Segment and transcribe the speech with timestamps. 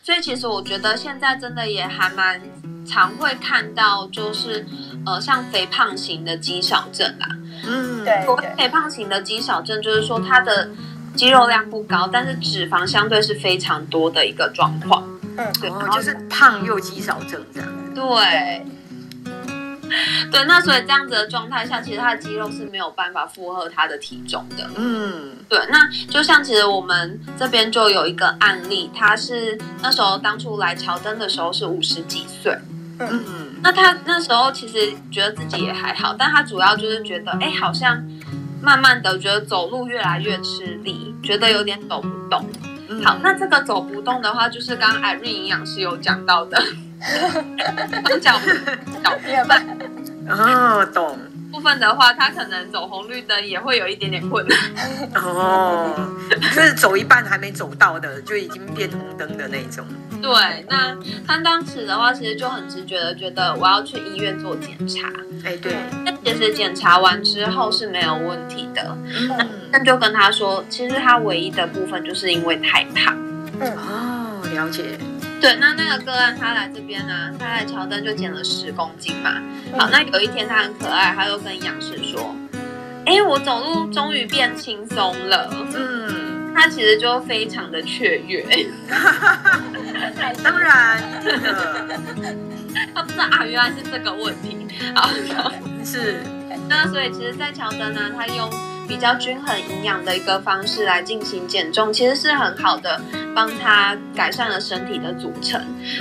[0.00, 2.40] 所以其实我觉得现在真的也还蛮
[2.86, 4.64] 常会看到，就是
[5.04, 7.26] 呃，像肥胖型的肌少症啦。
[7.66, 8.24] 嗯，对，
[8.56, 10.70] 肥胖型的肌少症就是说它的
[11.14, 15.04] 肌肉量不高，但是脂肪相对是非常多的一个状况。
[15.36, 17.68] 嗯，对，就是胖又肌少症这样。
[17.94, 18.02] 对。
[18.04, 18.66] 对，
[20.46, 24.68] 那所以这样子的状态下，其实他的肌肉是没有办法负荷他的体重的。
[24.76, 32.56] 嗯，对，那就像其实我们这边就有一个案例，他是那时候当初来乔登的时候是五十几岁。
[32.98, 38.02] 嗯，那他那时候其实觉得自己也还好，但他主要就是觉得，哎，好像
[38.60, 42.48] 慢慢的觉得走路越来越吃力，觉得有点走不动。
[42.88, 46.62] 嗯、好，那这个走不动的话，就是刚刚 Irene 营养师有讲到的。
[48.20, 48.38] 脚
[49.02, 49.62] 脚面吧，
[50.28, 51.18] 哦，懂。
[51.50, 54.58] 部分的话，他可能走红绿灯也会有一点点困难。
[55.14, 55.94] 哦，
[56.30, 59.84] 就是走一半还没走到的，就已经变红灯的那种。
[60.22, 60.96] 对，那
[61.26, 65.12] 他当时的话，其实就很直觉的觉得我要去医院做检查。
[65.44, 65.76] 哎，对。
[66.06, 68.96] 那其实检查完之后是没有问题的。
[69.04, 69.48] 嗯。
[69.70, 73.14] 那就跟他说，其实他唯一的部分就是因为太胖。
[73.60, 73.76] 嗯。
[73.76, 74.98] 哦，了解。
[75.42, 79.42] 对，那那个个案他来这边呢、啊，他来乔登就减了十公斤嘛。
[79.76, 82.32] 好，那有一天他很可爱，他又跟营养师说
[83.04, 88.46] ：“哎，我走路终于变轻松了。”嗯，他其实就非常的雀跃。
[90.44, 91.02] 当然，
[92.94, 94.68] 他不知道啊，原来是这个问题。
[94.94, 95.10] 好，
[95.84, 96.22] 是。
[96.68, 98.48] 那所以其实，在乔登呢，他用
[98.92, 103.00] 比较均衡营养的一个方式来进行减重，其实是很好的，
[103.34, 105.58] 帮他改善了身体的组成，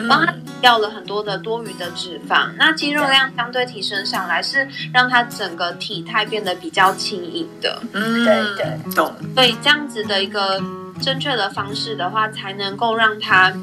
[0.10, 7.82] 帮他掉了很多的多余的脂肪，那肌肉量相对提升上来，是让他整个体态变得比较轻盈的。
[7.94, 9.16] 嗯，对对，懂。
[9.34, 10.62] 所以这样子的一个
[11.02, 13.54] 正确的方式的话，才能够让他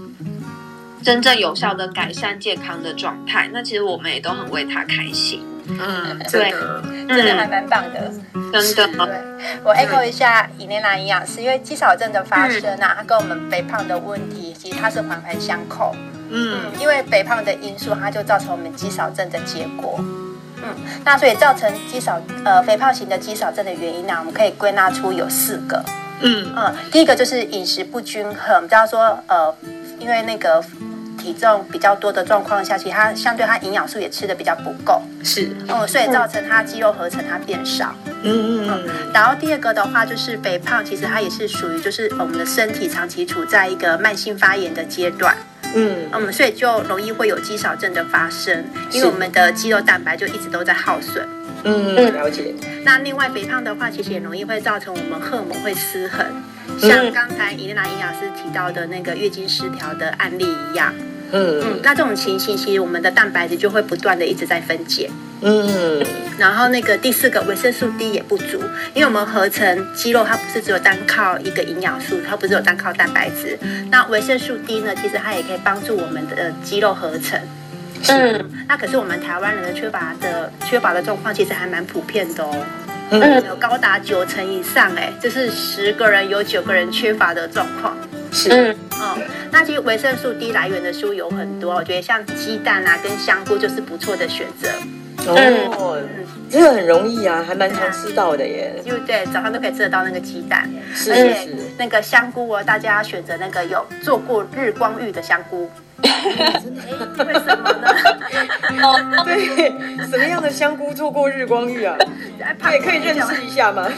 [1.02, 3.50] 真正有效的改善健康的状态。
[3.52, 5.44] 那其实我们也都很为他开心。
[5.68, 6.50] 嗯，对，
[7.06, 8.10] 真的还蛮棒的，
[8.52, 8.86] 真的。
[9.06, 15.94] 对，我 echo 一下伊莲娜营养师，因为肌少症的发生啊，它跟我们肥胖的问题，其实它是环环相扣。
[16.30, 19.96] 嗯，因为肥胖的因素，它就造成我们肌少症的结果。
[20.62, 25.84] 嗯，那所以造成肌少呃肥胖型的肌少症的原因呢，我们可以归纳出有四个。
[26.20, 29.54] 嗯嗯，第一个就是饮食不均衡，我们知道说呃，
[29.98, 30.64] 因为那个。
[31.18, 39.12] 体重比较多的状况下，其实它相对它营养素也吃的比较不够，是，嗯，所以造成它肌肉合成它变少，嗯嗯嗯。
[39.12, 45.36] 然后第二个的话就是肥胖，其实它也是属于就是我们的身体长期处在一个慢性发炎的阶段，
[45.74, 51.28] 嗯嗯，所以就容易会有肌少症的发生，因为我们的肌肉蛋白就一直都在耗损，
[51.68, 52.54] 嗯，了解。
[52.84, 56.24] 那另外肥胖的话，其实也容易会造成我们荷尔蒙会失衡，
[56.80, 60.92] 像刚才伊丽娜营养师提到的那个月经失调的案例一样。
[61.30, 65.10] 嗯嗯，那这种情形，其实我们的蛋白质就会不断的一直在分解。
[65.42, 66.02] 嗯，
[66.38, 68.58] 然后那个第四个维生素 D 也不足，
[68.94, 73.58] 因为我们合成肌肉，它不是只有单靠一个营养素，它不是有单靠蛋白质。
[73.90, 77.38] 那维生素 D 呢，其实它也可以帮助我们的肌肉合成。
[78.08, 82.50] 嗯，那可是我们台湾人的缺乏的缺乏的状况，其实还蛮普遍的哦。
[83.10, 87.96] 嗯，有高达九成以上，哎，就是十个人有九个人缺乏的状况。
[88.30, 89.18] 是，嗯，哦，
[89.50, 94.68] 那其实维生素 D 来源的书有很多，我觉得像鸡蛋啊跟香菇就是不错的选择。
[95.26, 95.98] 哦，
[96.50, 98.74] 这个很容易啊，还蛮常吃到的耶。
[98.84, 101.56] 就对，早上都可以吃得到那个鸡蛋，是是是。
[101.78, 105.70] 那个香菇哦，大家要选择那个有做过日光浴的香菇。
[106.02, 107.24] 真的？
[107.24, 107.88] 为什么呢？
[108.82, 109.70] 哦， 对，
[110.06, 111.96] 什么样的香菇做过日光浴啊？
[112.70, 113.88] 也可以认识一下吗？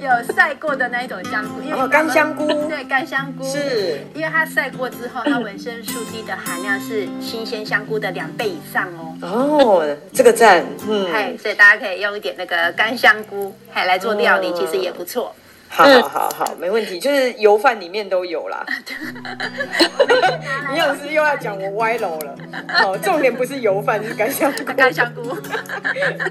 [0.00, 9.16] 有晒过的那一种香菇，因为干香菇，对，干香菇是，因为它晒过之后，它维生素 D 的含量是新鲜香菇的两倍以上哦。
[9.22, 15.34] 哦，这个赞，嗯，嗨，所以大家可以用一点那个干香菇，嗨，来做料理，其实也不错。
[15.74, 18.62] 好好好好，没问题，就是油饭里面都有啦。
[20.70, 22.36] 营养师又要讲我歪楼了。
[22.68, 24.64] 好，重点不是油饭，是干香菇。
[24.64, 25.22] 干香菇。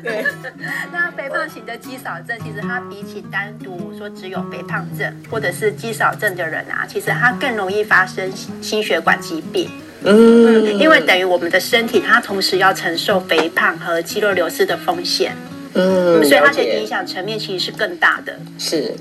[0.03, 0.23] 对。
[0.93, 9.71] 那肥胖型的肌少症，其实它比起单独说只有肥胖症或者是肌少症的人啊，其实它更容易发生心血管疾病。
[10.03, 10.77] 嗯，嗯。
[10.77, 15.35] 因为等于我们的身体，它同时要承受肥胖和肌肉流失的风险。
[15.73, 16.23] 嗯。
[16.23, 18.37] 所以它的影响层面其实是更大的。
[18.59, 18.93] 是。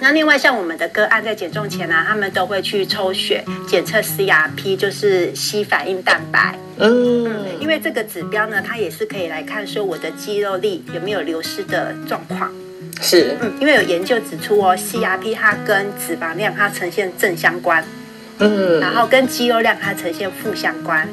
[0.00, 6.56] 那另外像我们的个案在减重前呢、啊，他们都会去抽血检测 CRP，就是硒反应蛋白。
[6.78, 12.52] 嗯，因为这个指标呢，它也是可以来看说我的肌肉力有没有流失的状况。
[13.00, 17.84] 是，嗯，因为有研究指出哦，CRP 它跟脂肪量它呈现正相关。
[18.38, 21.08] 嗯，然后跟肌肉量它呈现负相关，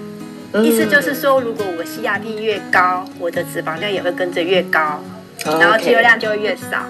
[0.53, 5.03] 嗯、意思就是说，如果我 CRP 越高，我的脂肪量也会跟着越高，
[5.47, 6.85] 嗯、然后肌肉量就会越少。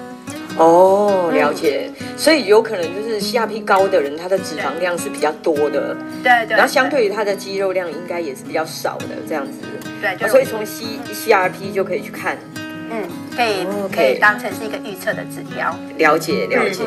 [0.57, 1.91] 哦，了解。
[1.99, 6.57] 嗯、所以有可能就是 CRP 高的人，他的脂肪量是比较多的，对对，对。
[6.57, 9.59] 然后相对于他的肌肉量，应该也是比较少的这样子。
[10.01, 12.37] 对，就所以从 C CRP 就可以去看。
[12.87, 13.03] 嗯，
[13.35, 15.75] 可以可以当成是一个预测的指标。
[15.97, 16.83] 了解了解。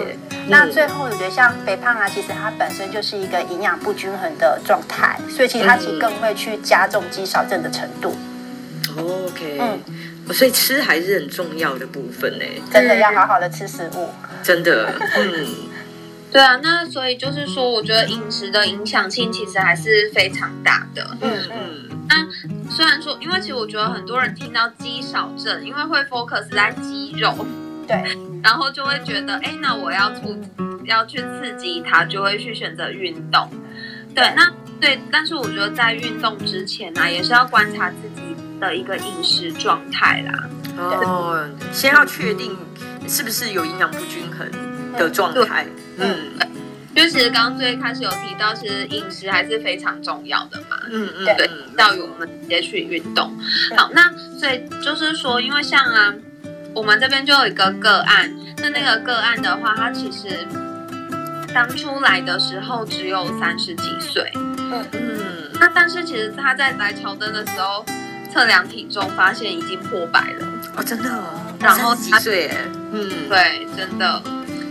[0.47, 8.15] 那最后我觉得像肥胖啊，其实它本身就是一个营养不均衡的状态，所以其实它其实更会去加重肌少症的程度。
[8.97, 9.81] OK，嗯，
[10.33, 14.09] 所以吃还是很重要的部分呢，真的要好好的吃食物。
[14.43, 15.47] 真的， 嗯，
[16.31, 21.17] 对啊，那所以就是说，我觉得饮食的影响性其实还是非常大的。
[21.21, 21.89] 嗯嗯。
[22.09, 22.27] 那
[22.71, 27.47] 虽然说，因为其实我觉得很多人听到肌少症，因为会 focus 在肌肉，
[27.87, 27.97] 对，
[28.43, 30.39] 然后就会觉得，哎，那我要促
[30.85, 33.51] 要去刺激它，就会去选择运动。
[34.15, 38.28] 对，那对，但是我觉得在运动之前呢、啊，也是要观察自己
[38.59, 40.33] 的一个饮食状态啦。
[40.79, 42.57] 哦，先要确定
[43.07, 44.49] 是不是有营养不均衡
[44.97, 45.67] 的状态。
[45.99, 46.17] 嗯。
[46.41, 46.49] 嗯
[46.97, 50.77] 就其实刚刚最开始有提到，其实饮食还是非常重要的嘛。
[50.91, 53.33] 嗯嗯，对，要与我们直接去运动。
[53.77, 56.13] 好，那所以就是说，因为像啊，
[56.75, 60.45] 我们这边就有一个个案，那那个个案的话，他其实
[61.55, 64.33] 当初来的时候只有三十几岁。
[64.35, 65.21] 嗯嗯，
[65.61, 67.85] 那但是其实他在来乔登的时候
[68.33, 70.47] 测量体重，发现已经破百了。
[70.77, 71.55] 哦，真的哦。
[71.61, 72.51] 然后几岁？
[72.93, 74.23] 嗯，对，真的。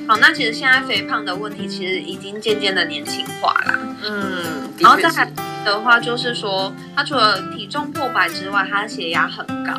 [0.08, 3.80] 好，那其实现在肥胖的问题其实已经渐渐的年轻化了。
[4.04, 5.30] 嗯，然后再来
[5.66, 9.74] 的话，就是说他除了体重破百之外，他血压很高。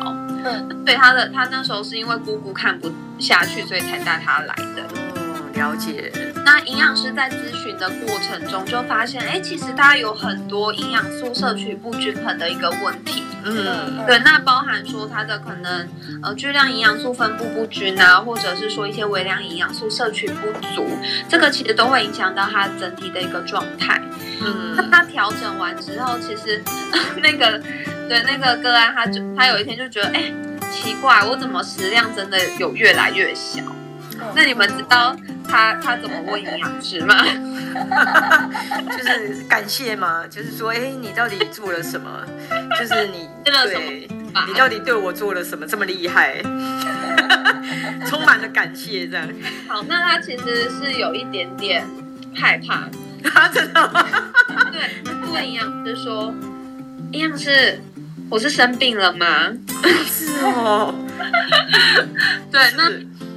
[0.45, 4.83] 嗯，对，他的他那时候是因为姑姑看不下去，所以才带他来的。
[5.61, 6.11] 哦，了解。
[6.45, 13.23] 那营养师在咨询的过程中就发现，哎，其实他有很多营养素摄取不均衡的一个问题。
[13.43, 15.87] 嗯，对，那包含说他的可能
[16.21, 20.85] 呃巨量营养素分布不均啊，或者是说一些微量营养素摄取不足，
[21.29, 24.01] 这个其实都会影响到他整体的一个状态。
[24.41, 26.61] 嗯，那他调整完之后，其实
[27.21, 27.61] 那个
[28.09, 30.31] 对那个个案，他就他有一天就觉得，哎，
[30.71, 33.61] 奇怪，我怎么食量真的有越来越小？
[34.35, 35.15] 那你们知道
[35.47, 37.15] 他他怎么问营养师吗？
[38.89, 40.25] 就是感谢吗？
[40.29, 42.25] 就是说，哎，你到底做了什么？
[42.79, 44.07] 就是你对，
[44.47, 46.41] 你到底对我做了什么这么厉害？
[48.07, 49.27] 充满了感谢，这样。
[49.67, 51.85] 好，那他其实是有一点点
[52.33, 52.87] 害怕。
[53.23, 54.03] 他真的吗？
[54.71, 56.33] 对，他问营养师说
[57.11, 57.79] ：“营养师，
[58.29, 59.51] 我是生病了吗？”
[60.07, 60.95] 是哦。
[62.51, 62.89] 对，那。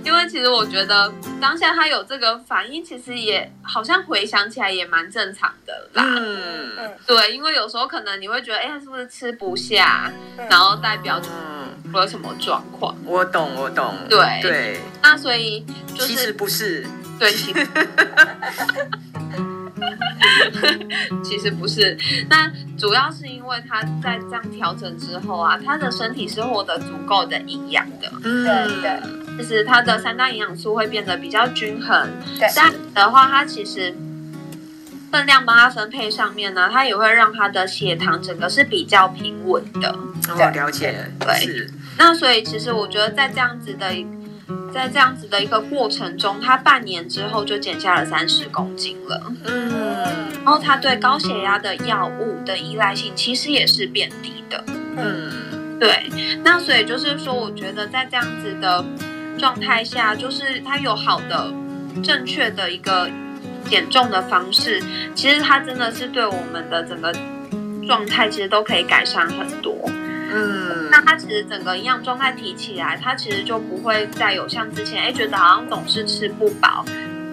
[0.04, 1.10] 因为其实我觉得
[1.40, 6.04] 当下他有这个反应，其实也好像回想起来也蛮正常的啦。
[6.04, 10.12] 嗯嗯，对，因为有时候可能你会觉得，哎，他是不是吃不下，
[10.50, 11.30] 然后代表出
[11.92, 12.96] 了什么状况？
[13.04, 13.94] 我懂，我懂。
[14.08, 15.64] 对对，对那所以
[15.94, 16.86] 就是其实不是，
[17.18, 17.66] 对，其实
[21.22, 21.96] 其实不是。
[22.28, 28.10] 那主要是因为他在这样调整之后啊，他的身体是获得足够的营养的。
[28.24, 29.42] 嗯，对对。
[29.42, 32.08] 就是它的三大营养素会变得比较均衡，
[32.38, 33.94] 对这样的话，它其实
[35.10, 39.94] 分量帮它分配上面呢，它也会让它的血糖整个是比较平稳的。
[40.28, 41.34] 我、哦、了解，对。
[41.40, 43.86] 是那所以其实我觉得在这样子的，
[44.72, 49.32] 在这样子的一个过程中，他半年之后就减下了三十公斤了。
[49.44, 49.70] 嗯，
[50.44, 54.64] 然后他对高血压的药物的依赖性其实也是变低的。
[54.96, 56.10] 嗯，对。
[56.44, 58.84] 那所以就是说，我觉得在这样子的。
[59.38, 61.52] 状态下，就是它有好的、
[62.02, 63.10] 正确的一个
[63.68, 64.82] 减重的方式，
[65.14, 67.12] 其实它真的是对我们的整个
[67.86, 69.74] 状态，其实都可以改善很多。
[70.34, 76.84] 嗯，那它其实整个营养状态提起来，它其实就不会再有像之前哎觉得好像总是吃不饱，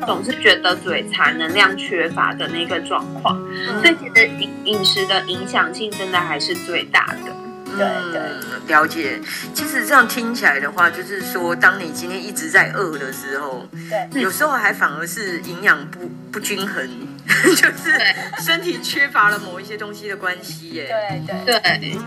[0.06, 3.42] 总是觉得嘴馋、能量缺乏的那个状况。
[3.48, 7.39] 嗯，所以其实饮饮食的影响性真的还是最大的。
[7.78, 8.22] 对对，
[8.68, 9.20] 了解。
[9.54, 13.68] 其实这样听起来的话，就是说，当你今天一直在饿的时候，
[14.12, 16.88] 对，有时候还反而是营养不不均衡，
[17.56, 18.00] 就是
[18.40, 20.88] 身体缺乏了某一些东西的关系耶。
[21.26, 21.98] 对对对。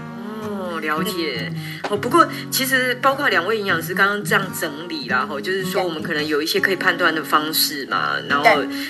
[0.42, 1.50] 哦，了解。
[1.88, 8.44] 哦，不过其实包括两位营养师刚刚这样整理啦，吼，就是说我们可能有一些可以判断的方式嘛，然后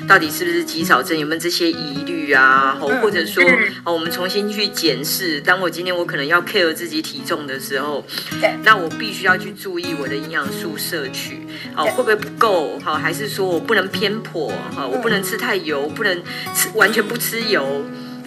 [0.07, 3.43] 到底是不是肌少症，有没有这些疑虑啊，吼，或者说
[3.85, 8.05] 哦，我们重新去检视，当我今天我可能要 care 自己体重的时候，
[8.41, 12.79] 对，那我必须要去注意我的营养素摄取，好，会不会不够？
[12.81, 14.49] 好，还是说我不能偏颇？
[14.75, 16.23] 哈，我不能吃太油，不能
[16.55, 17.83] 吃完全不吃油。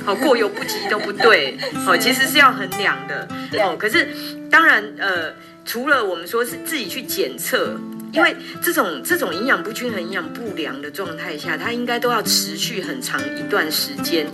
[0.05, 1.57] 好，过犹不及都不对，
[1.87, 3.27] 哦，其实是要衡量的，
[3.59, 4.07] 哦，可是
[4.51, 5.33] 当然，呃，
[5.65, 7.75] 除了我们说是自己去检测，
[8.13, 14.27] 因为这种这种营养不均衡、营养不良的状态下，它应该都要持续很长一段时间，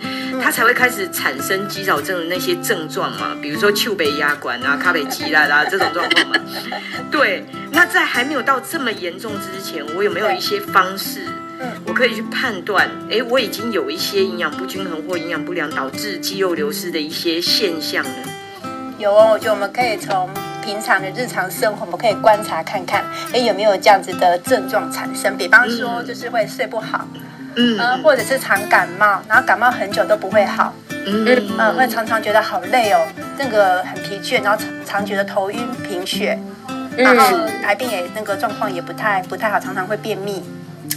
[0.43, 6.35] 它才会开始产生肌少症的那些症状嘛，比如说丘北压管啊、卡北肌啦啦这种状况嘛，
[7.09, 11.21] 对，那在还没有到这么严重之前，我有没有一些方式？
[11.86, 18.12] 我可以去判断，哎，我已经有一些营养不均衡或营养不良导致肌肉流失的一些现象了。
[18.98, 20.30] 有哦，我觉得我们可以从
[20.63, 23.03] 平常的日常生活，我们可以观察看看，
[23.34, 25.36] 哎，有没有这样子的症状产生？
[25.36, 27.08] 比方说，就是会睡不好，
[27.56, 33.00] 嗯，呃、或者是常感冒，然后感冒很久都不会好，嗯嗯、呃，会常常觉得好累哦，
[33.39, 36.38] 那个很疲倦，然后常常觉得头晕贫血，
[36.96, 40.44] 然后排便也那个状况也不太不太好，常常会便秘。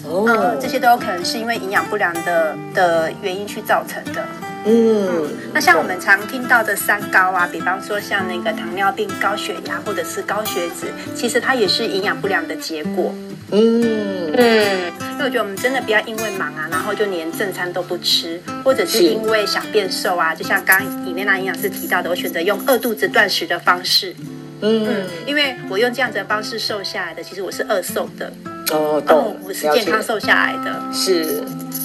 [0.07, 4.25] 哦、嗯，这些都有可能是因为营养不良的的原因去造成的。
[4.67, 13.15] 嗯，嗯，那像我们常听到的三高啊，比方说像那个糖尿病、高血压或者是高血脂，其实它也是营养不良的结果。
[13.51, 24.15] 嗯嗯，所以我觉得我们真的不要因为忙啊，然后就连正餐都不吃，或者是因为想变瘦啊，就像刚刚伊莲娜营养师提到的，我选择用饿肚子断食的方式。
[24.63, 28.33] 嗯，嗯，因为我用这样子的方式瘦下来的，其实我是饿瘦的。
[28.73, 30.83] 哦，懂，我是健康瘦下来的。
[30.93, 31.45] 是，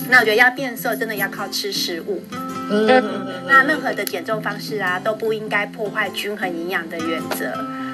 [0.10, 2.24] 那我觉得要变瘦，真的要靠吃食物。
[2.72, 2.88] 嗯，
[3.48, 7.52] 那任何的减重方式啊，都不应该破坏均衡营养的原则。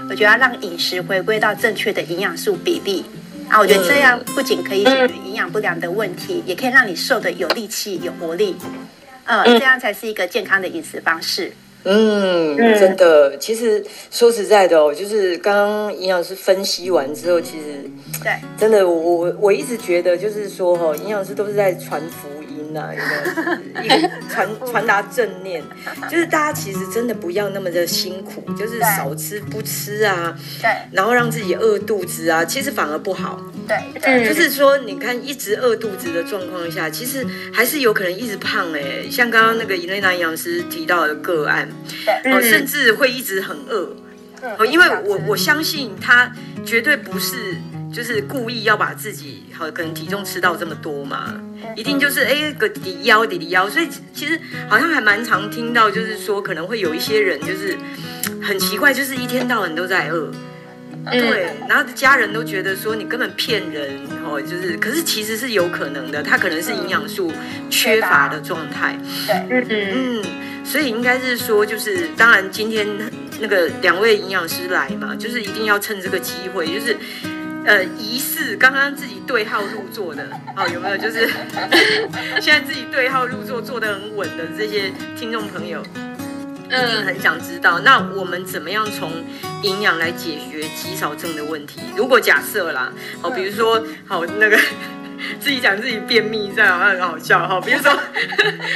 [0.10, 3.06] 我觉得要让饮食回归到正确的营养素比例。
[3.50, 8.56] 啊，我觉得这样不仅可以解决营养不良的问题，也可以让你瘦的有力气、有活力。
[9.26, 11.52] 嗯，这样才是一个健康的饮食方式。
[11.86, 17.90] 嗯，真的，其实说实在的哦，就是刚刚营养师分析完之后，其实
[18.24, 22.28] 对，真的，我我我一直觉得就是说哈，营养师都是在传福
[22.94, 25.64] 一个传传达正念，
[26.10, 33.40] 就是大家其实真的不要那么的辛苦，就是少吃不吃啊，对，然后让自己饿肚子啊，其实反而不好。
[33.68, 39.10] 对，对，就是说，你看一直饿肚子的状况下，其实还是有可能一直胖哎、欸。
[39.10, 41.68] 像刚刚那个伊莲娜营养师提到的个案，
[42.06, 43.96] 对，哦，甚至会一直很饿，
[44.60, 46.32] 哦，因为我我相信他
[46.64, 47.56] 绝对不是
[47.96, 51.34] 就是故意要把自己好可能体重吃到这么多嘛，
[51.78, 54.38] 一定就是哎个抵腰抵抵腰，所以其实
[54.68, 57.78] 好像还蛮常听到，就是说可能会有一些人就是
[58.44, 60.30] 很奇怪，就是一天到晚都在饿。
[61.10, 63.92] 对，然后家人都觉得说你根本骗人
[64.26, 67.32] 哦，就是，可是其实是有可能的，他可能是营养素
[67.70, 68.98] 缺乏的状态。
[69.48, 72.88] 对，嗯嗯，所以应该是说，就是当然今天
[73.40, 76.98] 那个两位营养师来嘛，就是一定要趁这个机会，就是
[77.66, 80.98] 呃疑似刚刚自己对号入座的哦，有没有？
[80.98, 81.28] 就是
[82.40, 85.84] 现在自己对号入座做得很稳的这些听众朋友。
[86.68, 89.12] 一定，很想知道，那我们怎么样从
[89.62, 91.80] 营养来解决肌少症的问题？
[91.96, 92.92] 如果假设啦，
[93.22, 94.58] 好，比如说，好那个
[95.40, 97.62] 自己讲自己便秘，这样好像很好笑哈。
[97.62, 97.92] 比如说，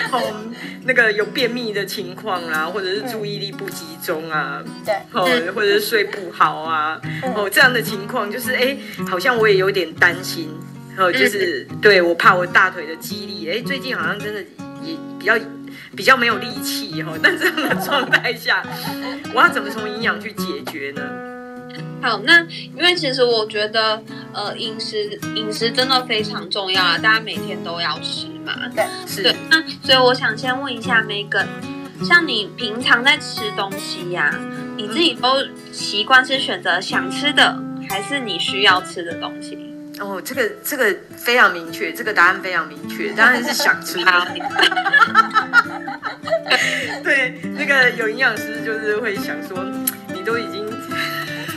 [0.10, 0.22] 好
[0.86, 7.00] 那个有便秘的情况啦，或者是注意力不集中啊，对，哦，或者是睡不好啊，
[7.36, 8.77] 哦，这样的情况就是，哎，
[9.08, 10.50] 好像我也有点担心，
[10.98, 14.41] 哦，就是对我怕我大腿的肌力，哎，最近好像真的
[14.84, 15.38] 也比较。
[15.96, 18.63] 比较没有力气哈，但这样的状态下，
[19.34, 21.01] 我要怎么从营养去解决呢？
[22.01, 22.41] 好，那
[22.75, 24.01] 因为其实我觉得，
[24.34, 28.53] 呃，饮食饮食真的非常重要啊，大家每天都要吃嘛。
[28.74, 29.24] 对，是。
[29.24, 31.48] 对，那所以我想先问一下 Megan，
[32.03, 34.39] 像你平常在吃东西呀、啊，
[34.77, 39.58] 你自己都习惯是选择想吃的，还是你需要吃的东西？
[40.00, 44.06] 哦，这个这个非常明确，这个答案非常明确， 当然是想吃的。
[47.03, 49.62] 对，那个有营养师就是会想说，
[50.13, 50.68] 你都已经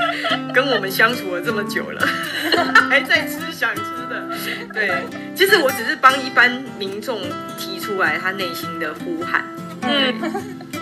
[0.55, 2.07] 跟我们相处了这么久了，
[2.91, 4.29] 还在吃想吃的。
[4.73, 4.91] 对，
[5.35, 7.21] 其实我只是帮一般民众
[7.59, 9.45] 提出来他内心的呼喊，
[9.83, 10.15] 嗯，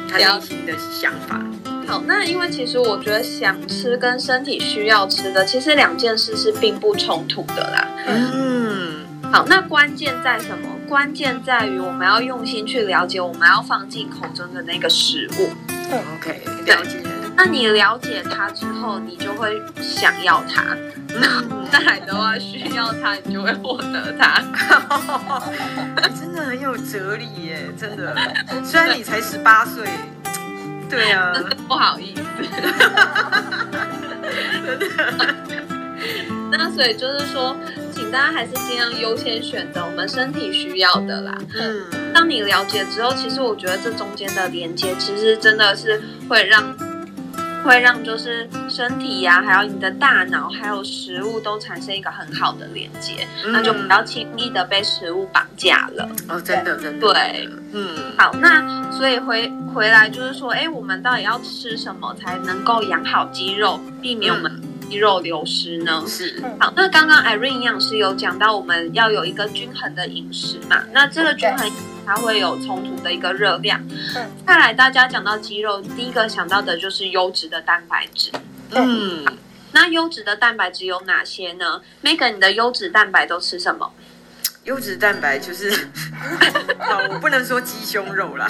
[0.08, 1.40] 他内心的想法。
[1.86, 7.88] 好，那因为其实我觉得想吃跟身体需要吃的，其实两件事是并不冲突的啦。
[8.06, 10.68] 嗯，好，那关键在什么？
[10.88, 15.50] 关键在于我们要用心去了解我们要放进口中的那个食物。
[15.68, 17.00] 嗯 OK，了解。
[17.42, 20.76] 那你了解它之后，你就会想要它。
[21.08, 21.42] 那
[21.72, 24.42] 再来的话，需要它，你就会获得它。
[26.20, 28.14] 真的很有哲理耶，真的。
[28.62, 29.88] 虽然你才十八岁，
[30.90, 31.32] 对啊，
[31.66, 32.22] 不好意思。
[34.62, 35.34] 真的。
[36.52, 37.56] 那所以就是说，
[37.90, 41.38] 请大家还是尽量优先选择我们身体需要的啦。
[41.54, 41.86] 嗯。
[42.12, 46.76] 当你了解之后，其实我觉得这中间的连接，其实真的是会让。
[47.64, 56.08] 会让就是身体呀、啊，还有你的大脑，还有食物都产生一个很好的连接，嗯、那就不要轻易的被食物绑架了。
[56.28, 57.12] 哦，真的，真的。
[57.12, 66.02] 对，嗯，好，那所以回回来就是说，哎，我们到底要吃什么才能够养好肌肉，避免我们肌肉流失呢？
[66.06, 66.42] 是。
[66.58, 70.82] 好，那刚刚 Irene 营养师有讲到，我们要有一个均衡的饮食嘛？
[70.92, 71.70] 那这个均衡。
[72.06, 73.80] 它会有充足的一个热量。
[74.16, 78.30] 嗯，再来，大家讲到肌肉，第一个想到的就是优质的蛋白质。
[78.72, 79.24] 嗯，
[79.72, 83.92] 那优质的蛋白质有哪些呢？Megan，你的优质蛋白都吃什么？
[84.64, 85.70] 优质蛋白就是，
[87.10, 88.46] 我不能说鸡胸肉啦。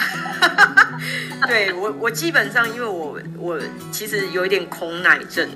[1.47, 3.61] 对我，我基本上因为我我
[3.93, 5.49] 其实有一点恐奶症。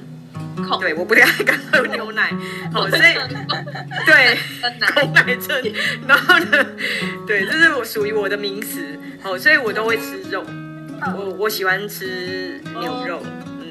[0.80, 2.30] 对，我不太敢喝牛奶，
[2.72, 3.14] 好，所以
[4.06, 4.38] 对，
[4.94, 5.72] 恐奶症，
[6.06, 6.66] 然后呢，
[7.26, 10.44] 对，这是我属于我的名词，好，所以我都会吃肉，
[11.16, 13.22] 我我喜欢吃牛肉，
[13.60, 13.68] 嗯，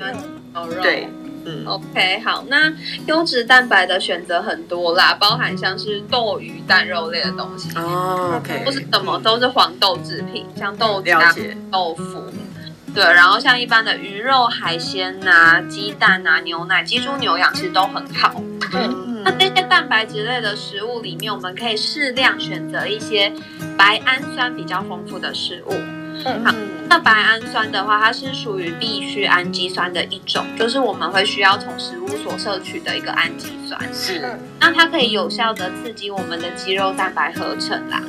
[0.53, 1.07] 牛肉，对，
[1.45, 2.71] 嗯，OK，好，那
[3.07, 11.33] 优质蛋白的选择很多啦，包含像是豆鱼蛋肉类的东西，哦，OK，或是什么都是黄豆制品，像豆浆、
[11.71, 12.23] 豆腐。
[12.93, 18.41] 对，然后像一般的鱼肉、海鲜呐、啊、鸡蛋啊、牛奶、鸡猪牛羊其实都很好。
[18.73, 23.33] 嗯，那这些蛋白质类的食物里面，我们可以适量选择一些
[23.75, 25.73] 白氨酸比较丰富的食物。
[26.25, 26.53] 嗯，好，
[26.87, 33.81] 那白氨酸的话，它是属于必需氨基酸的一种，就是我们会需要从食物所摄取的一个氨基酸。
[33.91, 38.01] 是，那它可以有效的刺激我们的肌肉蛋白合成啦。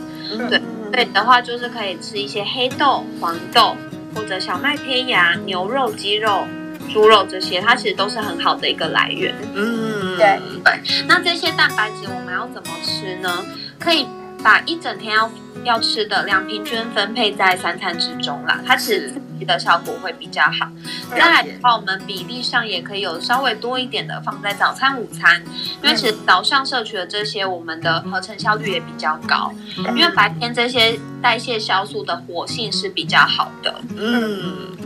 [0.50, 0.60] 对，
[0.92, 3.74] 对的话就是可以吃一些黑豆、黄豆。
[4.14, 6.46] 或者小麦胚芽、牛肉、鸡肉、
[6.92, 9.34] 猪肉这些，它其实都是很好的一个来源。
[9.54, 11.04] 嗯，对对。
[11.06, 13.30] 那这些蛋白质我们要怎么吃呢？
[13.78, 14.06] 可以
[14.44, 15.30] 把一整天要
[15.64, 20.70] 要吃的量平均分配在三餐之中啦，它其实刺激的效果会比较好。
[21.10, 25.42] 再来的话，我们比例上也可以有稍微多一点的放在早餐、午餐，
[25.82, 29.50] 因为其实早上摄取的这些，我们的合成效率也比较高。
[29.96, 33.74] 因为白天这些代谢酵素的活性是比较好的。
[33.96, 34.76] 嗯。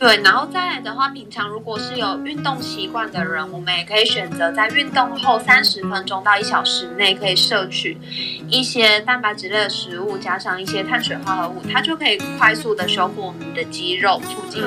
[0.00, 7.98] 对，然后再来的话，平常如果是有运动习惯的人，我们也可以选择在运动后三十分钟到一小时内，可以摄取
[8.48, 14.64] 一些蛋白质类的食物，加上一些碳水化合物，它就可以快速的修复我们的肌肉，促进。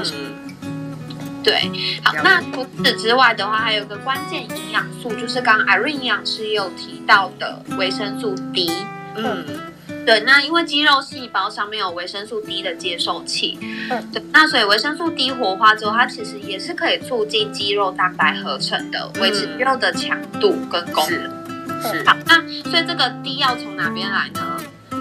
[1.43, 1.60] 对，
[2.04, 8.72] 好，那除此之外的话，还有一个关键营养素，就是刚刚 Irene 营养师也有提到的维生素 D。
[9.15, 9.72] 嗯。
[10.06, 13.58] 对，那因为肌肉细胞上面有维生素 D 的接受器，
[13.89, 21.82] 嗯，对，那所以维生素 D 活化之后，它其实也是可以促进肌肉蛋白合成的，维持肌肉的强度跟功能。
[21.82, 22.36] 是，是好，那
[22.70, 24.58] 所以这个 D 要从哪边来呢？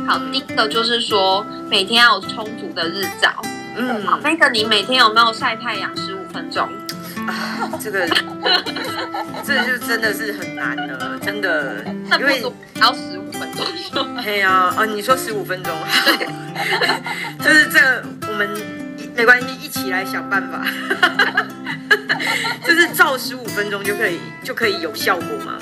[0.06, 3.30] 好，第一个就是说每天要有充足的日照。
[3.76, 6.68] 嗯，好，那个你每天有没有晒太阳十五分钟？
[7.26, 8.06] 啊， 这个，
[9.44, 11.84] 这就真的是很难了，真的，
[12.18, 12.42] 因为
[12.80, 13.64] 要十五分钟。
[14.22, 15.72] 对啊，哦，你说十五分钟，
[16.18, 16.26] 对，
[17.38, 18.48] 就是这个，我们
[19.16, 20.64] 没关系，一起来想办法。
[22.64, 25.58] 就是照十五分钟就可以就可以有效果吗？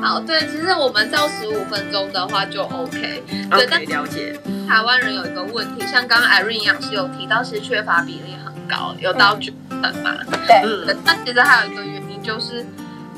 [0.00, 3.22] 好，对，其实我们照十五分钟的话就 OK。
[3.50, 4.38] OK，对，了解。
[4.68, 10.16] 台湾人有一个问题，像刚刚 Irene 营养师有提到，是缺乏比例很高，有到九成嘛。
[10.46, 10.96] 对，嗯。
[11.04, 12.66] 那其实还有一个原因就是，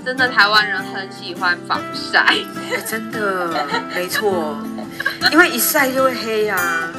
[0.04, 2.26] 真的台湾人很喜欢防晒。
[2.26, 2.46] 欸，
[2.86, 4.58] 真的，没错，
[5.32, 6.92] 因为一晒就会黑呀，啊。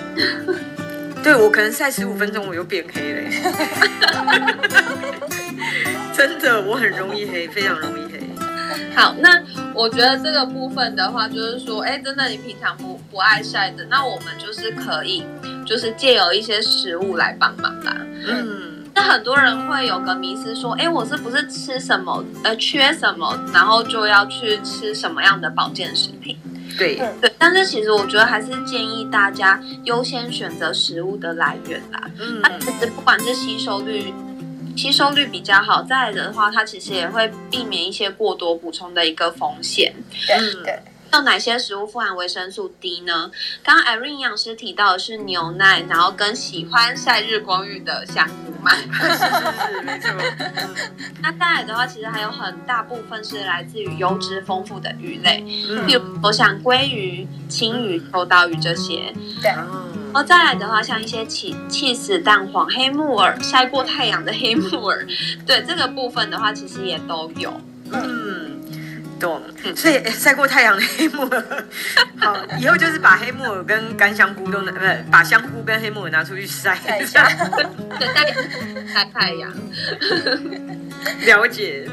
[1.22, 3.22] 对，我可能晒十五分钟，我又变黑了。
[6.16, 8.20] 真的，我很容易黑，非常容易黑。
[8.96, 9.42] 好，那
[9.74, 15.26] 我觉得这个部分的话，就是说，哎，真的你平常不不爱晒的，那我们就是可以，
[15.70, 17.96] 就是借由一些食物来帮忙啦。
[18.28, 26.36] 嗯，那很多人会有个迷思，说，哎，我是不是吃什么呃缺什么，然后就要去吃什么样的保健食品？
[26.76, 32.10] 对对，但是其实我觉得还是建议大家优先选择食物的来源啦。
[32.20, 34.12] 嗯，它其实不管是吸收率。
[34.78, 39.94] 吸收率比较好，再来的话，它其实也会避免一些过多补充的一个风险。
[40.26, 40.80] 对对，
[41.14, 43.32] 有哪些食物富含维生素 D 呢？
[43.64, 48.72] 刚刚 Irene 营养师提到的是牛奶，然后跟喜欢晒日光浴的香菇嘛。
[48.94, 50.12] 是是是，没错。
[51.22, 59.14] 那再来的话，其实还有很大部分是来自于油脂丰富的鱼类，嗯、比如我想鲑鱼、青鱼、秋刀鱼这些。
[59.42, 59.52] 对。
[60.12, 65.06] 然后再来的话，像一些起起死蛋黄、黑木耳、晒过太阳的黑木耳，
[65.46, 67.54] 对这个部分的话，其实也都有。
[67.92, 68.60] 嗯，
[69.20, 69.42] 懂。
[69.76, 71.66] 所以晒过太阳的黑木耳，
[72.18, 77.28] 好，以后就是把黑木耳跟干香菇都拿，不是把香菇跟黑木耳拿出去晒一下，
[78.00, 79.54] 对，晒太阳。
[81.26, 81.88] 了解。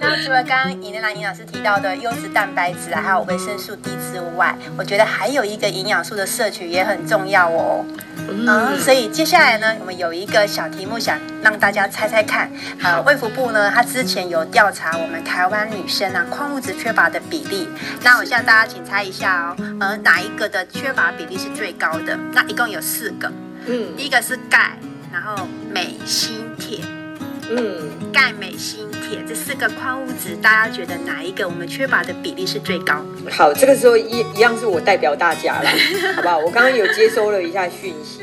[0.00, 7.84] 那除了刚刚尹丽兰营养师提到的优质蛋白质啊，还有维生素 D 之外，我觉得还有一个营养素的摄取也很重要哦。
[8.28, 12.50] 嗯，嗯，所以接下来呢，我们有一个小题目想让大家猜猜看。
[12.82, 17.68] 呃，卫福部呢，他之前有调查我们台湾女生啊矿物质缺乏的比例。
[18.02, 22.16] 那我现在大家请猜一下哦，呃，哪一个的缺乏比例是最高的？
[22.32, 23.30] 那一共有四个。
[23.66, 24.78] 嗯，第一个是钙，
[25.12, 26.80] 然后镁、锌、铁。
[27.50, 28.86] 嗯，钙、镁、锌。
[29.06, 33.04] 铁这四个矿物质，大家觉得哪一个我们缺乏的比例是最高？
[33.30, 35.68] 好，这个时候一一样是我代表大家了，
[36.16, 36.38] 好不好？
[36.38, 38.22] 我刚刚有接收了一下讯息，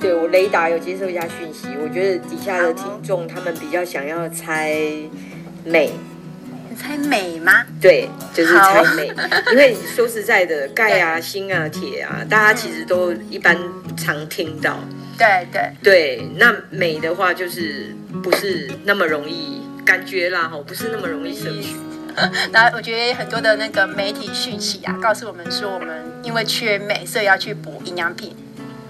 [0.00, 4.74] 对，我雷达有接收一下讯息，我觉得底下的听众他们比较想要猜
[5.64, 5.92] 镁，
[6.74, 7.66] 猜镁吗？
[7.78, 9.12] 对，就是猜镁，
[9.52, 13.54] 因为说实在的，钙啊、锌啊、铁啊，大家其实都一般
[13.94, 14.80] 常听到，
[15.18, 16.28] 对对对。
[16.36, 19.58] 那美的话，就是不是那么容易。
[19.88, 21.74] 感觉啦，哈，不是那么容易摄取。
[22.52, 28.36] 那我觉得很多的那个媒体讯息啊，告诉我们说，我们因为缺美，所以要去补营养品。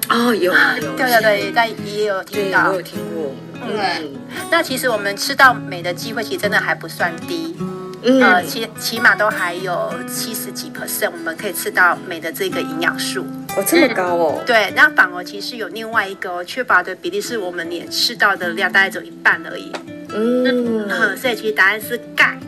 [0.08, 3.32] 哦，有，有，对 对对，但也有听到，我有听过。
[3.62, 4.16] 嗯，
[4.50, 7.56] 那其实我们吃到美的机会，其实真的还不算低。
[8.02, 13.24] 嗯，呃，起起码都还有七十几 percent，我们可以吃到美的这个营养素。
[13.58, 14.42] 哦，这么高哦。
[14.46, 19.72] 对，那反而其实有另外一个哦缺乏的比例，是我们连吃到的量大概只有一半而已。
[20.14, 22.38] 嗯，所以其实答案是钙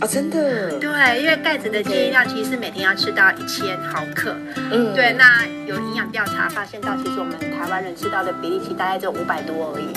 [0.00, 0.78] 啊，真的。
[0.78, 4.36] 对，因为钙质的建议量其实是每天要吃到一千毫克。
[4.70, 5.14] 嗯，对。
[5.18, 9.88] 那有营养调查发现到，其实我们台湾人吃到的比例其实大概只有五百多而已。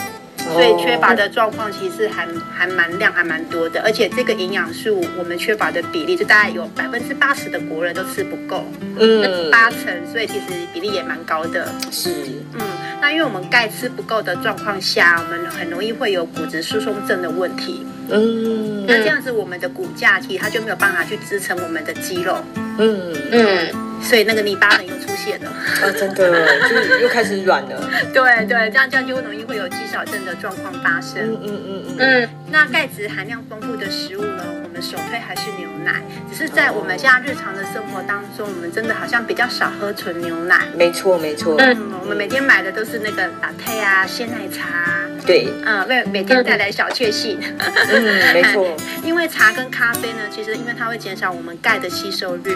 [0.53, 8.65] 所以缺乏的状况其实还还蛮量还蛮多的，而且这个营养素我们缺乏的比例就大概有百分之八十的国人都吃不够。
[8.97, 9.79] 嗯，八成，
[10.11, 11.67] 所以其实比例也蛮高的。
[11.91, 12.09] 是，
[12.53, 12.61] 嗯。
[13.01, 17.85] 那因为我们钙吃不够的状况下，我们很容易会有骨质疏松症的问题。
[18.11, 22.37] 嗯，那这样子我们的骨架其实它就没有办法去支撑我们的肌肉。
[22.77, 25.49] 嗯嗯，所以那个泥巴呢又出现了。
[25.49, 27.89] 啊，真的，就是又开始软了。
[28.13, 31.21] 对对，这样这样就容易会有肌少症的状况发生。
[31.21, 31.95] 嗯嗯嗯嗯。
[31.97, 34.43] 嗯，那钙质含量丰富的食物呢？
[34.63, 40.67] 我们首推还是牛奶，只是在我们现在日常的生活当中，我们真的好像比较少喝纯牛奶。
[40.77, 41.55] 没错，没错。
[41.59, 45.00] 嗯，我们每天买的都是那个 latte 啊，鲜奶茶。
[45.25, 45.47] 对。
[45.65, 47.37] 嗯，为每天带来小确幸。
[47.59, 48.03] 嗯，
[48.33, 48.75] 没错。
[49.03, 52.55] 因为茶跟咖啡呢，其实因为它会减少我们钙的吸收率。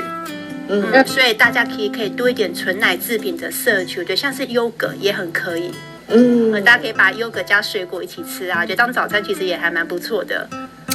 [0.68, 1.08] 嗯，嗯。
[1.08, 5.72] 所以大家可以可以多一点纯奶制品的摄取，对，像是优格也很可以。
[6.08, 6.52] 嗯。
[6.64, 10.48] 大家可以把优格加水果一起吃啊，就当早餐其实也还蛮不错的。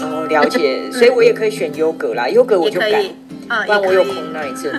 [0.02, 3.04] 哦，了解， 所以我也可以选优格啦，优格我就改，
[3.51, 4.73] 嗯，不然我有恐奶症。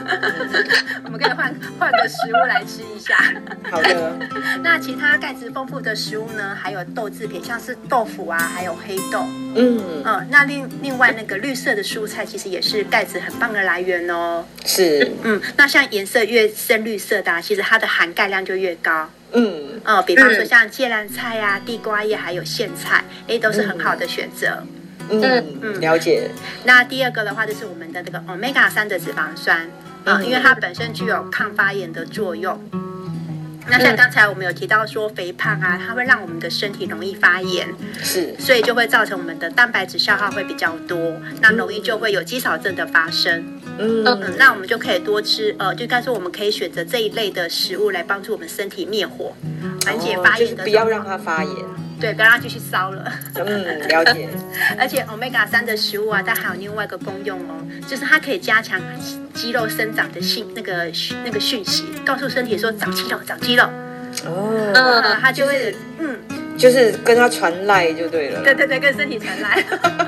[1.03, 3.17] 我们可以换换个食物来吃一下。
[3.69, 4.17] 好的。
[4.63, 6.55] 那其他钙质丰富的食物呢？
[6.55, 9.25] 还有豆制品，像是豆腐啊，还有黑豆。
[9.55, 10.27] 嗯嗯。
[10.31, 14.45] 那另另外那个绿色的蔬菜，其实也是钙质很棒的来源哦。
[14.65, 15.11] 是。
[15.23, 19.09] 嗯，那像颜色越深绿色的，其实它的含钙量就越高。
[19.33, 19.81] 嗯。
[19.83, 24.47] 哦，比方说像芥蓝菜啊、地瓜叶还有苋菜，哎，都是很好的选择。
[24.61, 26.29] 嗯嗯，了解。
[26.65, 29.61] 那第二个的话，就是我们的这个 omega 三的脂肪酸
[30.05, 32.59] 啊，嗯，因为它本身具有抗发炎的作用。
[33.69, 43.59] 那像刚才我们有提到说，肥胖啊，它会让我们的身体容易发炎，是，所以就会造成我们的蛋白质消耗会比较多，那容易就会有肌少症的发生。
[43.77, 49.33] 嗯，嗯，那我们就可以多吃，呃，就该说我们可以选择这一类的食物来帮助我们身体灭火，
[49.85, 51.55] 缓解发炎的，哦，就是不要让它发炎。
[52.01, 53.13] 对，不要让它继续烧了。
[53.35, 54.27] 嗯，了解。
[54.77, 57.55] 而且 Omega 三的食物啊，它还有另外一个功用哦，
[57.87, 58.81] 就是它可以加强
[59.35, 60.91] 肌肉生长的信那个
[61.23, 63.69] 那个讯息，告诉身体说长肌肉，长肌肉。
[64.25, 64.71] 哦。
[64.73, 66.17] 嗯，它就会嗯
[66.57, 68.41] 就是跟他传赖就对了。
[68.43, 69.63] 对对对，跟身体传赖。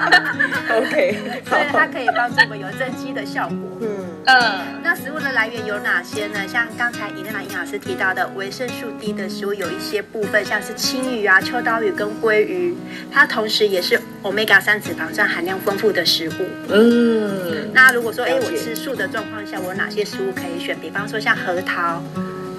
[0.77, 1.17] OK，
[1.49, 3.57] 所以它可以帮助我们有增肌的效果。
[3.81, 3.87] 嗯
[4.25, 4.59] 嗯。
[4.83, 6.39] 那食物的来源有哪些呢？
[6.47, 12.75] 像刚才伊莲娜营养师提到的，维生素 D 的食物有一些部分，像是青鱼啊、秋刀鱼跟鲑鱼，
[13.11, 16.33] 它同时也是 Omega 三脂肪酸含量丰富的食物。
[16.69, 17.71] 嗯。
[17.73, 20.77] 那如果说，哎，我吃素的状况下，我有哪些食物可以选？
[20.79, 22.03] 比方说像核桃。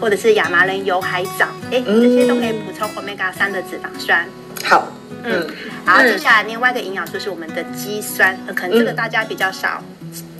[0.04, 4.28] 或者是亚麻仁油、海藻，哎，这些都可以补充 omega 三的脂肪酸。
[4.62, 5.48] 好，嗯，
[5.86, 9.82] 然后，接下来另外一个营养素是我们的肌酸，可能这个大家比较少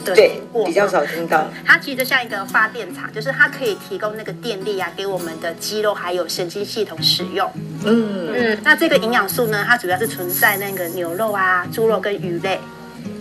[0.04, 1.50] 的对，比较少听到。
[1.64, 7.50] 它其实就像一个发电厂，就是它可以提供那个电力啊，给我们的肌肉还有神经系统使用。
[7.86, 12.60] 嗯嗯，那这个营养素呢，它主要是存在那个牛肉啊、猪肉跟鱼类，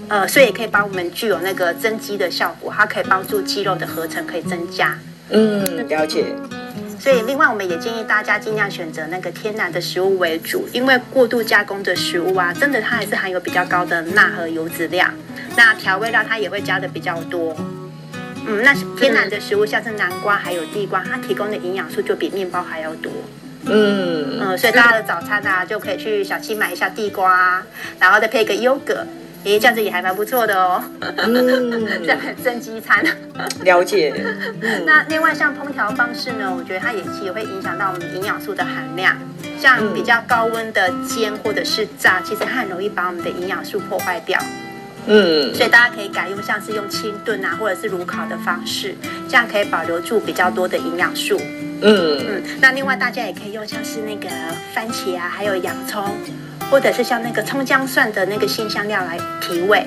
[0.10, 5.00] 呃，所以也可以帮我们具有那个增肌的效果，它可以帮助肌肉的合成可以增加。
[5.34, 6.26] 嗯，了解。
[7.00, 15.14] 所以，另外我们也建议大家尽量选择那个天然的食物为主，因为过度加工的食物啊，真的它还是含有比较高的钠和油脂量。
[15.58, 17.54] 那调味料它也会加的比较多。
[18.48, 23.12] 嗯，那天然的食物像是南瓜还有地瓜，它提供的营养素就比面包还要多。
[23.66, 27.62] 嗯嗯，所以大家的早餐啊，就可以去小七买一下地瓜，
[28.00, 29.06] 然后再配个优格。
[29.44, 30.82] 诶，这样子也还蛮不错的哦。
[31.18, 33.04] 嗯， 这很增肌餐。
[33.64, 34.14] 了解。
[34.86, 39.18] 那另外像烹调方式呢，我觉得它也其实会影响到我们营养素的含量。
[39.60, 44.40] 像比较高温的煎或者是炸，其实它很容易把我们的营养素破坏掉。
[45.08, 45.54] 嗯。
[45.54, 48.96] 所以大家可以改用像是用清炖啊，或者是炉烤的方式，
[49.28, 51.38] 这样可以保留住比较多的营养素。
[51.82, 52.44] 嗯嗯。
[52.62, 54.30] 那另外大家也可以用像是那个
[54.74, 56.16] 番茄啊，还有洋葱。
[56.70, 59.86] 或者是像那个葱姜蒜的那个辛香料来提味，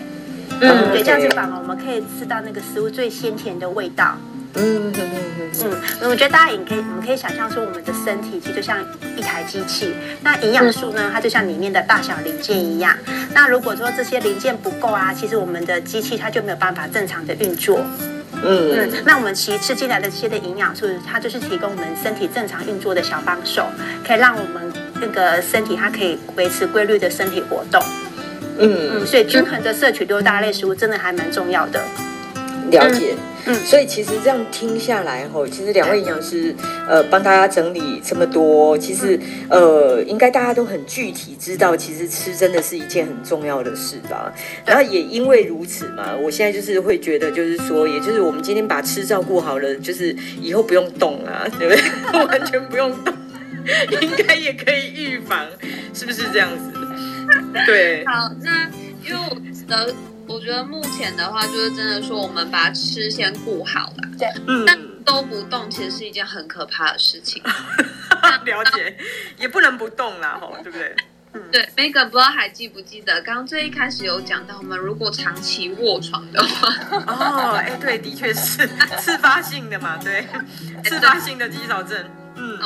[0.61, 4.17] 嗯，对，这样子反而我们可以吃到那个食物最鲜甜的味道。
[4.59, 5.51] 嗯嗯嗯
[6.01, 8.79] 嗯，我觉得大家也可以，我们可以想象说，我们的身体其实就像
[9.15, 12.97] 一台机器，那营养素呢，它就像里面的大小零件一样。
[13.35, 17.81] 那如果说这些零件不够啊，其实我们的机器它就没有办法正常的运作。
[18.43, 23.67] 嗯嗯，那我们其实吃进来的这些的营养素，它就是提供我们身体正常运作的小帮手，
[24.07, 27.83] 可以让我们那个身体它可以维持规律的身体活动。
[28.59, 31.81] 嗯嗯，所以均衡的摄取六大类食物真的还蛮重要的。
[32.71, 33.15] 了解。
[33.49, 36.53] 嗯，所以其实这样听下来吼，其实两位营养师
[36.89, 39.17] 呃帮大家整理这么多，其实
[39.49, 44.33] 呃应该大家都很具体知道，其实吃真的是一件很重要的事吧。
[44.65, 51.75] 然后也因为如此嘛，我现在就是会觉得，就是说，也就是我们今天把吃照顾好了，就是以后不用动啊，对不
[52.11, 52.25] 对？
[52.27, 53.15] 完全不用动，
[54.01, 55.47] 应该也可以预防，
[55.93, 56.73] 是不是这样子？
[57.67, 58.05] 对。
[58.07, 58.69] 好，那
[59.05, 59.37] 因为我
[59.69, 59.95] 的。
[60.29, 63.97] 我觉得目前的话，就是真的说，我们把吃先顾好了。
[64.19, 67.41] 对，嗯，但都不动，其实是一件很可怕的事情。
[68.45, 68.99] 了解，
[69.39, 70.97] 也不能不动啦，吼，对不对？
[71.35, 71.69] 嗯，对。
[71.77, 76.75] Megan 不知道还记不记得，刚刚最一开始有讲到，我们如果长期卧床的话，
[77.07, 78.67] 哦，哎，对，的确是
[78.99, 80.27] 自发性的嘛，对，
[80.83, 82.05] 自发性的肌少症。
[82.35, 82.59] 嗯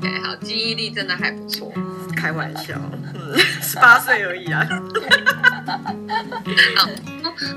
[0.00, 1.72] ，OK，OK，好，记忆力真的还不错。
[2.16, 2.74] 开玩笑，
[3.14, 4.66] 嗯， 十八岁而已啊。
[6.76, 6.88] 好，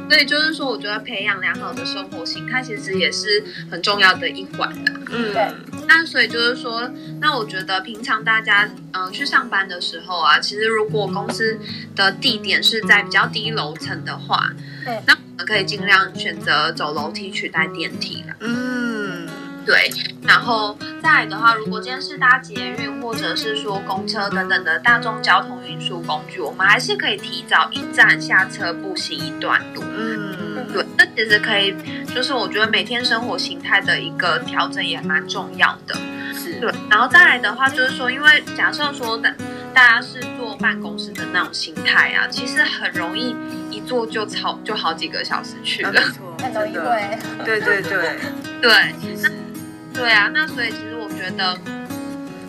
[0.10, 4.94] 所以就是说，我觉得培养良好的生活形态，其实也是很重要的一环的。
[5.10, 5.52] 嗯，对。
[5.88, 11.58] 那所以就是说，那我觉得平常大家嗯、呃、去上班的时候啊，其实如果公司
[11.96, 14.54] 的地点是在比较低楼层的话，
[14.86, 18.36] 对，那我们可以尽量选择走楼梯取代电梯的。
[18.42, 18.91] 嗯。
[19.66, 19.92] 对，
[20.24, 29.84] 然后再来的话，如果今天是搭捷运或者是说公车等等的大众交通运输工具，我们还是可以提早一站下车步行一段路。
[29.84, 31.76] 嗯，对，这其实可以，
[32.14, 35.96] 就是我觉得每天生活形态的一个调整也蛮重要的。
[36.34, 39.32] 是，对，然后再来的话，就是说，因为假设说的
[39.76, 43.36] 大家是坐办公室的那种心态啊，其实很容易
[43.70, 45.92] 一坐就超就好几个小时去了。
[45.92, 47.20] 没错， 很容易会。
[47.46, 48.18] 对对对
[48.60, 49.30] 对，那。
[49.94, 51.58] 对啊，那所以其实我觉得，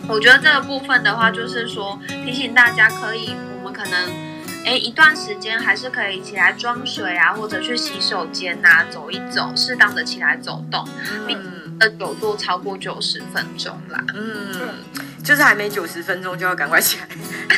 [0.07, 4.09] 我觉得这个部分的话，就是说提醒大家，可以我们可能，
[4.65, 10.87] 哎，一段时间还是可以起来装水啊，或者去洗手间呐，走一走，适当的起来走动，
[11.27, 11.37] 并
[11.79, 14.03] 呃久坐超过九十分钟啦。
[14.13, 14.69] 嗯。
[15.23, 17.07] 就是还没九十分钟就要赶快起来，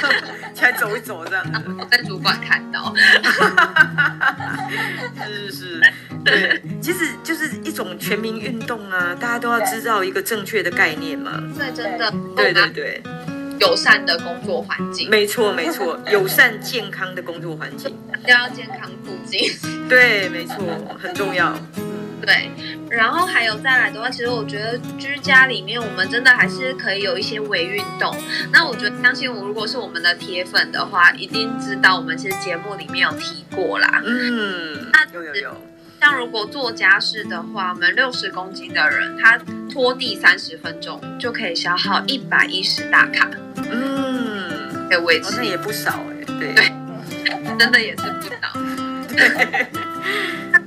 [0.56, 1.76] 起来走一走这样子。
[1.78, 2.94] 我在主管看到，
[5.26, 5.82] 是是是，
[6.24, 11.44] 对，其实就是一种全民运动啊，大家都要知道一个正确的概念嘛。
[11.58, 13.04] 对，真的，对对对，
[13.60, 17.94] 友善的工作环境，没错没错， 友善健康的工作环境，
[18.26, 19.52] 要健康促进。
[19.90, 20.56] 对，没错，
[20.98, 21.54] 很重要。
[22.22, 22.50] 对，
[22.90, 28.16] 然后还有再来的话，其实我觉得居家里面我们真的还是可以有一些微运动。
[28.52, 34.02] 那我觉得相信我，如果是我们的铁粉的话，一定知道我们其实节目里面有提过啦。
[34.06, 35.56] 嗯，那有有有。
[36.02, 39.40] 像如果做家事的话，我们六十公斤的人，他
[39.72, 43.30] 拖地三十分钟就可以消耗一百一十大卡。
[43.72, 46.26] 嗯，可以维持，那也不少哎。
[46.40, 46.72] 对对，
[47.58, 48.36] 真的也是不少。
[49.16, 49.68] 对。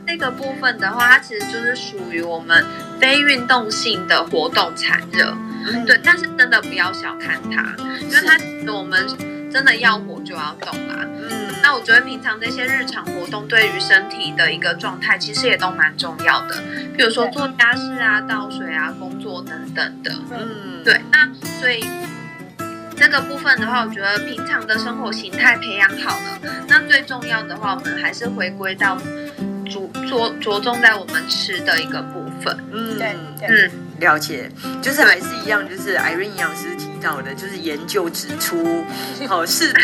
[0.09, 2.65] 这个部分的话，它其实就是属于我们
[2.99, 6.01] 非运动性的活动产热，嗯、对。
[6.03, 9.07] 但是真的不要小看它，因为它我们
[9.53, 11.05] 真的要活就要动啦。
[11.05, 16.57] 嗯，那我觉得平常这些日常活动对于身体的一个状态，其实也都蛮重要的。
[16.97, 20.11] 比如说做家事啊、倒水啊、工作等等的。
[20.31, 21.03] 嗯，对。
[21.13, 21.29] 那
[21.61, 21.85] 所以
[22.97, 28.97] 这个部分的话，我觉得平常的生活形态培养好了，那最重要的话，我们还是回归到。
[29.69, 33.17] 着着着重在我们吃的一个部分，嗯，对，
[33.49, 34.51] 嗯，了解，
[34.83, 38.85] 就是还是一样，就是 Irene 营养师提到的，就是研究指出，
[39.29, 39.81] 好适度，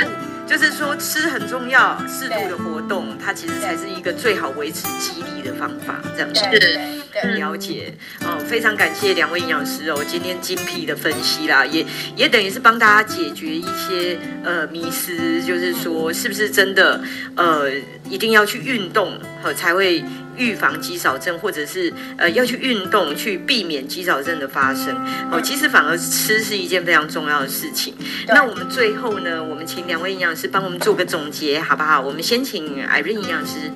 [0.47, 17.01] 就是说吃很重要，适度的活动，它其实才是一个最好维持肌力的方法，这样子，对，了解，哦，非常感谢两位营养师哦，今天精辟的分析啦，也也等于是帮大家解决一些呃迷思，就是说是不是真的
[17.37, 17.71] 呃。
[18.11, 20.05] 一定要去运动，和才会
[20.37, 24.95] 预防肌少症，或者是呃要去运动去避免肌少症的发生。
[25.31, 27.95] 哦，其实反而吃是一件非常重要的事情。
[28.29, 32.01] 那我们最后呢，我们请两位营养师帮我们做个总结，好不好？
[32.01, 33.71] 我们先请 Irene 营养师。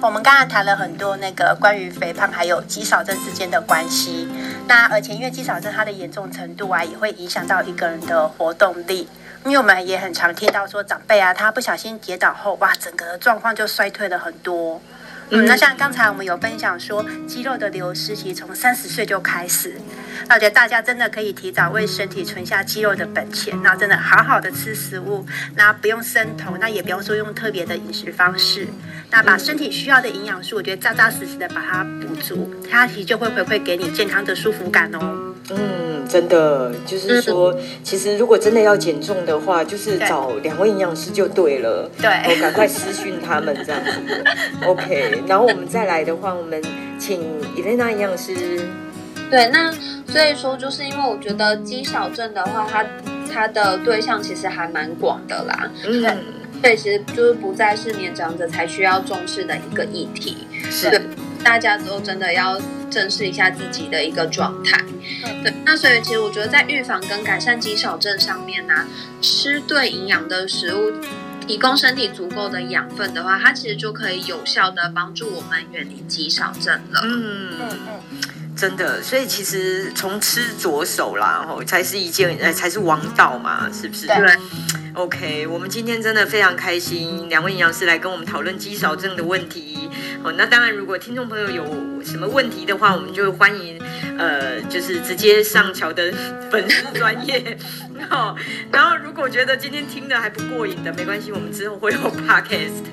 [0.00, 4.28] 好，我们刚刚谈了很多那个关于肥胖还有肌少症之间的关系。
[4.66, 9.08] 那而且因为肌少症它的严重程度啊，也会影响到一个人的活动力。
[9.44, 14.82] 因为我们也很常听到说长辈啊，他不小心跌倒后，哇，整个状况就衰退了很多。
[15.30, 19.74] 嗯，那像刚才我们有分享说，肌肉的流失其实从三十岁就开始。
[20.26, 28.66] 那我觉得大家真的可以提早为身体存下肌肉的本钱，那真的好好的吃食物，那不用生酮，那也不用说用特别的饮食方式，
[29.10, 35.27] 那把身体需要的营养素，我觉得扎扎实实的把它补足，它其实就会回馈给你健康的舒服感哦。
[35.50, 41.90] 嗯，真的就是说，嗯、其实如果真的要减重的话，就是找两位营养师就对了。
[42.00, 44.24] 对，我赶快私讯他们这样子。
[44.66, 46.62] OK，然后我们再来的话，我们
[46.98, 47.22] 请
[47.56, 48.34] 伊蕾娜营养师。
[49.30, 49.72] 对，那
[50.06, 52.84] 所以说，就是因为我觉得肌少症的话，它
[53.32, 55.70] 它的对象其实还蛮广的啦。
[55.86, 56.18] 嗯，
[56.60, 60.46] 对，其实就是不再是年长者才需要重视的一个议题。
[60.70, 61.00] 是，对，
[61.42, 62.60] 大家都真的要。
[62.90, 64.82] 正视一下自己的一个状态，
[65.42, 68.86] 对，那所以其实我觉得在预防跟改善肌少症上面呢，
[69.20, 70.92] 吃对营养的食物，
[71.46, 77.00] 提供身体足够的养分的话，它其实就可以有效的帮助我们远离肌少症了。
[77.04, 78.00] 嗯嗯嗯，
[78.58, 84.08] 真的，所以其实从吃着手啦，吼，才是一件，呃，才是王道嘛，是不是？
[84.08, 84.16] 对。
[84.94, 89.88] OK，我们今天真的非常开心，两位营养师来跟我们讨论肌少症的问题。
[90.24, 91.64] 好，那当然，如果听众朋友有
[92.04, 93.80] 什么问题的话，我们就欢迎，
[94.18, 96.12] 呃，就是直接上桥的
[96.50, 97.56] 粉丝专页。
[98.08, 98.36] 好，
[98.72, 102.84] 然后如果觉得今天听的还不过瘾的，没关系，我们之后会有 Podcast。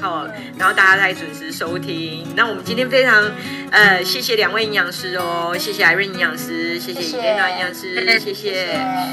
[0.00, 0.26] 好，
[0.58, 2.26] 然后大家再准时收听。
[2.36, 3.30] 那我们今天非常，
[3.70, 8.34] 呃，谢谢两位营养师哦，谢谢 Irene 营养师，谢谢伊蕾娜营养师，谢谢。
[8.34, 9.04] 谢谢。